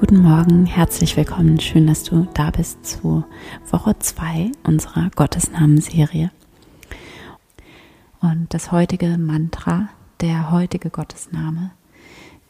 [0.00, 1.58] Guten Morgen, herzlich willkommen.
[1.58, 3.24] Schön, dass du da bist zu
[3.68, 6.30] Woche 2 unserer Gottesnamen-Serie.
[8.20, 9.88] Und das heutige Mantra,
[10.20, 11.72] der heutige Gottesname,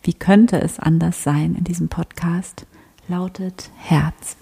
[0.02, 2.66] wie könnte es anders sein in diesem Podcast,
[3.08, 4.36] lautet Herz.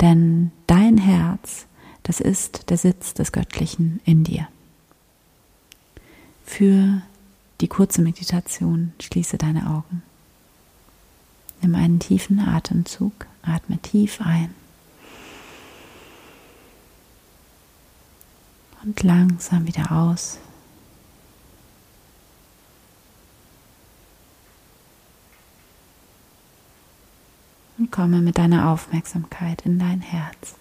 [0.00, 1.66] Denn dein Herz,
[2.02, 4.48] das ist der Sitz des Göttlichen in dir.
[6.44, 7.02] Für
[7.60, 10.02] die kurze Meditation schließe deine Augen.
[11.60, 14.54] Nimm einen tiefen Atemzug, atme tief ein
[18.88, 20.38] und langsam wieder aus.
[27.76, 30.54] Und komme mit deiner Aufmerksamkeit in dein Herz,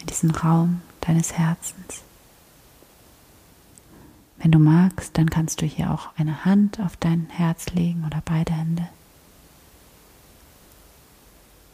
[0.00, 2.02] in diesen Raum deines Herzens.
[4.46, 8.22] Wenn du magst, dann kannst du hier auch eine Hand auf dein Herz legen oder
[8.24, 8.86] beide Hände.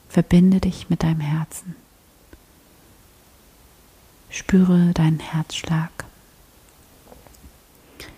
[0.09, 1.77] Verbinde dich mit deinem Herzen.
[4.31, 5.91] Spüre deinen Herzschlag.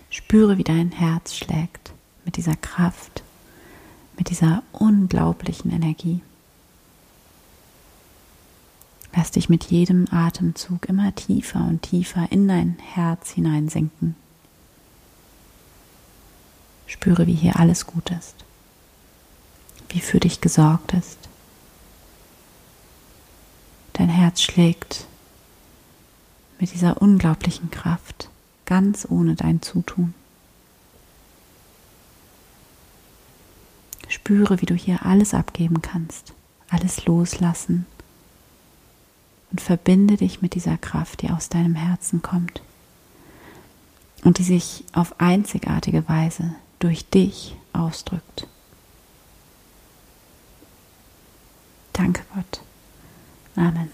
[0.08, 1.92] Spüre, wie dein Herz schlägt
[2.24, 3.24] mit dieser Kraft,
[4.16, 6.20] mit dieser unglaublichen Energie.
[9.16, 14.14] Lass dich mit jedem Atemzug immer tiefer und tiefer in dein Herz hineinsinken.
[16.94, 18.36] Spüre, wie hier alles gut ist,
[19.88, 21.18] wie für dich gesorgt ist.
[23.94, 25.06] Dein Herz schlägt
[26.60, 28.30] mit dieser unglaublichen Kraft,
[28.64, 30.14] ganz ohne dein Zutun.
[34.06, 36.32] Spüre, wie du hier alles abgeben kannst,
[36.70, 37.86] alles loslassen
[39.50, 42.62] und verbinde dich mit dieser Kraft, die aus deinem Herzen kommt
[44.22, 46.54] und die sich auf einzigartige Weise
[46.84, 48.46] durch dich ausdrückt.
[51.94, 52.60] Danke Gott.
[53.56, 53.90] Amen.